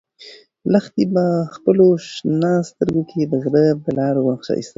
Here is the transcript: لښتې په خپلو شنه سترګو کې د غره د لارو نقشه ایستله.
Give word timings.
لښتې 0.71 1.03
په 1.13 1.23
خپلو 1.55 1.87
شنه 2.09 2.51
سترګو 2.69 3.01
کې 3.09 3.21
د 3.31 3.33
غره 3.43 3.65
د 3.85 3.85
لارو 3.99 4.21
نقشه 4.31 4.53
ایستله. 4.55 4.69